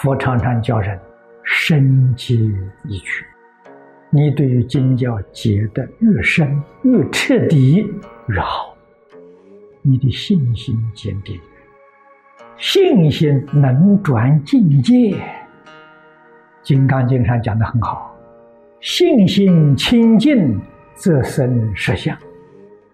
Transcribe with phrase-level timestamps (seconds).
[0.00, 0.98] 佛常常教人
[1.44, 2.34] 深解
[2.84, 3.26] 一趣。
[4.08, 7.86] 你对于经教解得越深越彻底
[8.26, 8.74] 越好，
[9.82, 11.38] 你的信心坚定，
[12.56, 14.94] 信心能转境界。
[16.62, 18.10] 《金刚经》上讲的很好，
[18.80, 20.58] 信心清净
[20.94, 22.16] 则生实相。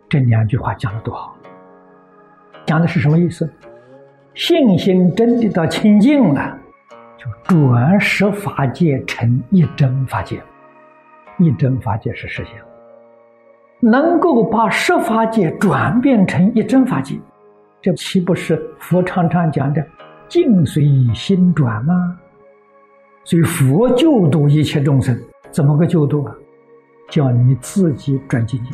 [0.09, 1.37] 这两句话讲的多好，
[2.67, 3.49] 讲的是什么意思？
[4.35, 6.59] 信心真的到清净了，
[7.17, 10.43] 就转十法界成一真法界。
[11.39, 12.55] 一真法界是实相，
[13.81, 17.21] 能够把十法界转变成一真法界，
[17.83, 19.87] 这岂不是佛常常讲的
[20.29, 20.85] “境随
[21.15, 22.19] 心转”吗？
[23.23, 25.15] 所以佛救度一切众生，
[25.51, 26.35] 怎么个救度啊？
[27.11, 28.71] 叫你自己转境界。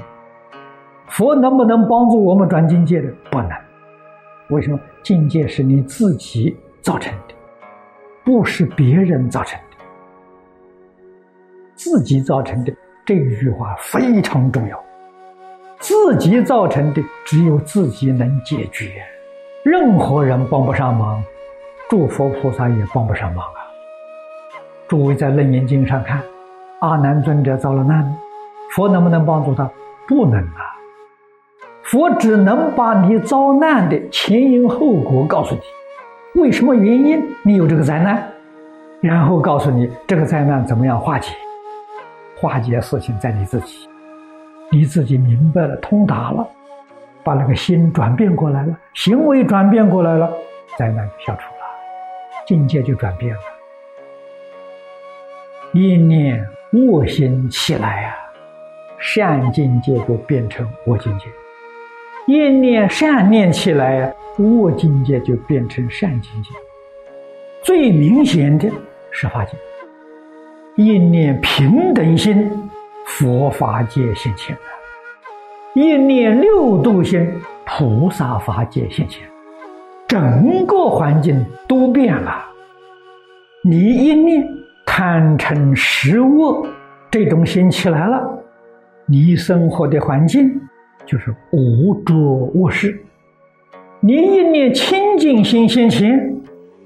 [1.09, 3.13] 佛能不能帮助我们转境界的？
[3.29, 3.51] 不能。
[4.51, 4.79] 为什么？
[5.03, 7.35] 境界是你自己造成的，
[8.25, 9.77] 不是别人造成的。
[11.75, 12.73] 自己造成的
[13.05, 14.83] 这一句话非常重要。
[15.81, 19.03] 自己造成的只有自己能解决，
[19.65, 21.21] 任何人帮不上忙，
[21.89, 23.59] 诸佛菩萨也帮不上忙啊。
[24.87, 26.23] 诸位在《楞严经》上看，
[26.81, 28.17] 阿难尊者遭了难，
[28.77, 29.69] 佛能不能帮助他？
[30.07, 30.71] 不能啊。
[31.83, 35.61] 佛只能把你遭难的前因后果告诉你，
[36.35, 38.27] 为什么原因你有这个灾难，
[39.01, 41.31] 然后告诉你这个灾难怎么样化解。
[42.37, 43.89] 化解事情在你自己，
[44.71, 46.45] 你自己明白了、通达了，
[47.23, 50.33] 把那个心转变过来了，行为转变过来了，
[50.77, 51.61] 灾难就消除了，
[52.47, 53.41] 境界就转变了。
[55.73, 58.17] 一念恶心起来啊，
[58.99, 61.27] 善境界就变成恶境界；
[62.27, 66.51] 一念善念起来，恶境界就变成善境界。
[67.65, 68.71] 最明显的
[69.11, 69.57] 是法界。
[70.77, 72.51] 一念平等心，
[73.07, 74.57] 佛法界现前；
[75.75, 77.29] 一念六度心，
[77.67, 79.27] 菩萨法界现前，
[80.07, 82.45] 整个环境都变了。
[83.65, 84.49] 你一念
[84.87, 86.67] 贪嗔痴恶
[87.11, 88.23] 这种心起来了，
[89.07, 90.51] 你生活的环境
[91.07, 92.99] 就是无着无事。
[94.01, 96.19] 你一念清净心现前，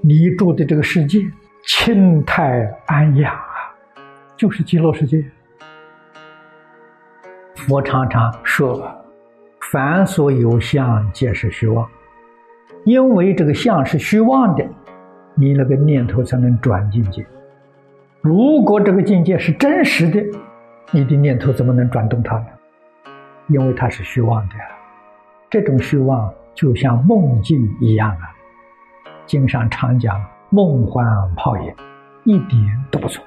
[0.01, 1.21] 你住的这个世界
[1.65, 3.41] 清泰安雅。
[4.37, 5.25] 就是极乐世界。
[7.55, 8.87] 佛常常说
[9.73, 11.89] ：“凡所有相，皆是虚妄。”
[12.85, 14.63] 因为这个相是虚妄的，
[15.35, 17.25] 你那个念头才能转境界。
[18.21, 20.23] 如果这个境界是真实的，
[20.93, 22.47] 你的念头怎么能转动它呢？
[23.49, 24.55] 因为它是虚妄的。
[25.49, 28.35] 这种虚妄就像梦境一样啊！
[29.27, 31.75] 经上常讲“梦幻泡影”，
[32.25, 33.25] 一点都不错。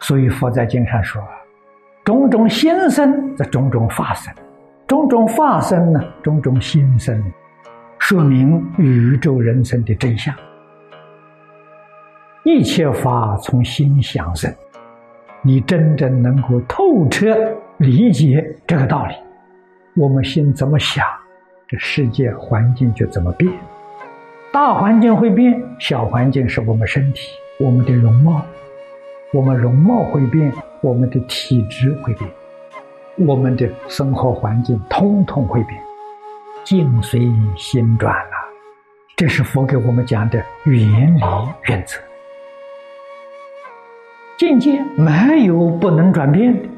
[0.00, 1.22] 所以佛在经上说
[2.04, 4.34] ：“种种心生则种种法生，
[4.86, 7.22] 种种法生呢，种种心生，
[7.98, 10.34] 说明宇宙人生的真相。
[12.44, 14.54] 一切法从心想生，
[15.42, 17.34] 你真正能够透彻
[17.78, 19.14] 理解这个道理，
[19.94, 21.04] 我们心怎么想，
[21.68, 23.52] 这世界环境就怎么变。
[24.52, 28.42] 大环境会变，小环境是我们身体，我们的容貌。”
[29.34, 30.50] 我们容貌会变，
[30.80, 32.30] 我们的体质会变，
[33.16, 35.78] 我们的生活环境通通会变，
[36.64, 37.20] 境随
[37.56, 38.36] 心转啊！
[39.16, 41.20] 这是佛给我们讲的原理
[41.64, 41.98] 原则。
[44.38, 46.68] 境界没有不能转变的，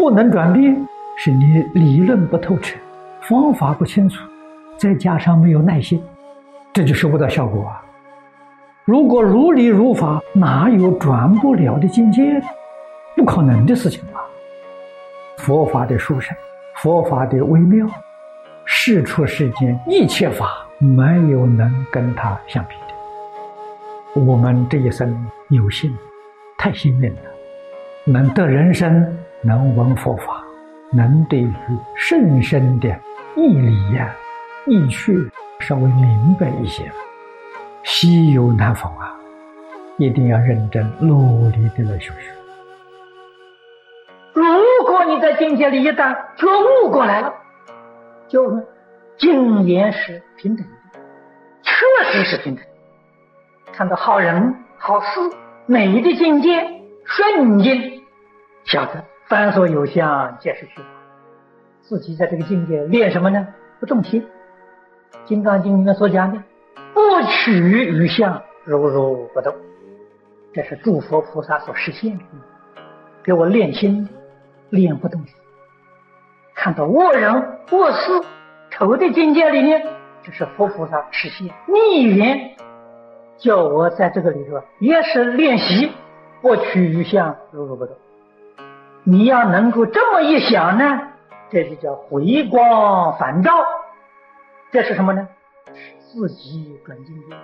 [0.00, 0.74] 不能转变
[1.14, 2.78] 是你理论不透彻，
[3.28, 4.26] 方法不清楚，
[4.78, 6.02] 再加上没有耐心，
[6.72, 7.84] 这就收不到效果啊！
[8.86, 12.42] 如果如理如法，哪有转不了的境界？
[13.14, 14.24] 不可能的事情啊！
[15.36, 16.34] 佛法的殊胜，
[16.76, 17.86] 佛法的微妙，
[18.64, 24.24] 世出世间一切法，没有能跟它相比的。
[24.24, 25.14] 我们这一生
[25.50, 25.94] 有幸，
[26.56, 27.20] 太幸运了，
[28.06, 30.44] 能得人生，能闻佛法，
[30.92, 31.54] 能对于
[31.96, 32.88] 甚深的
[33.36, 34.14] 义理呀、
[34.66, 35.14] 义趣
[35.58, 36.90] 稍微明白一些。
[37.82, 39.16] 稀有难逢啊！
[39.96, 42.28] 一定要认真努力的来学习。
[44.34, 44.44] 如
[44.86, 47.32] 果你在境界里一旦觉悟过来了，
[48.28, 48.60] 就
[49.16, 51.00] 境也是平等的，
[51.62, 52.62] 确实是平等。
[53.72, 55.06] 看到好人好事
[55.64, 58.02] 美的境界，瞬间
[58.64, 60.88] 晓得凡所有相，皆是虚妄。
[61.82, 63.46] 自己在这个境界练什么呢？
[63.78, 64.20] 不动心。
[65.24, 66.42] 《金刚经》里面所讲的。
[66.92, 69.54] 不取于相，如如不动。
[70.52, 72.24] 这是诸佛菩萨所实现的，
[73.22, 74.08] 给我练心，
[74.70, 75.32] 练不动心，
[76.56, 77.32] 看到恶人
[77.70, 78.20] 恶事
[78.72, 79.86] 丑的境界里面，
[80.24, 82.56] 这是佛菩萨实现逆缘，
[83.38, 85.92] 叫我在这个里头也是练习
[86.42, 87.96] 不取于相，如如不动。
[89.04, 91.00] 你要能够这么一想呢，
[91.50, 93.52] 这就叫回光返照。
[94.70, 95.26] 这是什么呢？
[96.12, 97.36] 自己转境界，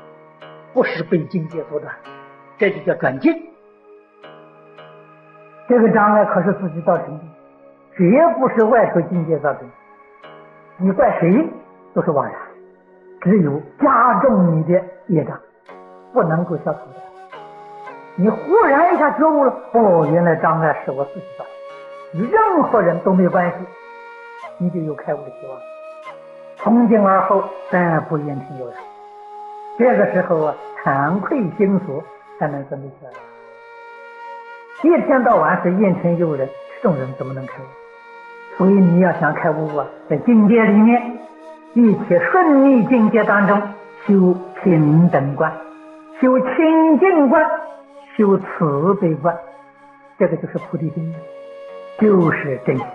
[0.72, 1.94] 不是被境界所转。
[2.58, 3.34] 这就叫转境，
[5.68, 7.24] 这个障碍可是自己造成的，
[7.96, 9.74] 绝不是外头境界造成的。
[10.78, 11.46] 你怪谁
[11.94, 12.34] 都是枉然，
[13.22, 15.38] 只有加重你的业障，
[16.12, 16.96] 不能够消除的。
[18.16, 21.44] 你忽然一下觉悟了，哦，原来障碍是我自己的，
[22.18, 23.56] 与任何人都没关系，
[24.58, 25.58] 你就有开悟的希望。
[26.56, 28.74] 从今而后，再不言听有人。
[29.78, 32.02] 这个时候啊，惭愧心所。
[32.38, 33.12] 才能分得出来。
[34.82, 36.46] 一天到晚是怨天尤人，
[36.82, 37.66] 这种人怎么能开悟？
[38.58, 41.18] 所以你要想开悟啊，在境界里面，
[41.72, 43.58] 一切顺利境界当中
[44.06, 45.50] 修平等观，
[46.20, 47.42] 修清净观，
[48.16, 49.36] 修慈悲观，
[50.18, 51.14] 这个就是菩提心，
[52.00, 52.86] 就是真心。